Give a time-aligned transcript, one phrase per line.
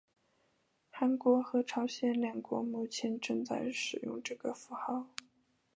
[0.89, 5.05] 韩国和朝鲜两国目前正在使用这个符号。